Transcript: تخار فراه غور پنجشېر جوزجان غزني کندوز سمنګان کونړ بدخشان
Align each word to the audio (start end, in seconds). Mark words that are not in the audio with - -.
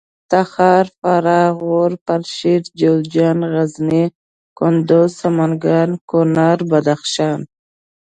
تخار 0.31 0.85
فراه 0.99 1.49
غور 1.59 1.91
پنجشېر 2.05 2.61
جوزجان 2.79 3.39
غزني 3.53 4.03
کندوز 4.57 5.11
سمنګان 5.23 5.89
کونړ 6.09 6.57
بدخشان 6.71 7.39